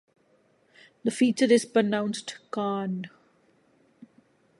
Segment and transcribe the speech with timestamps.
[1.03, 3.05] This feature is pronounced ""karn"".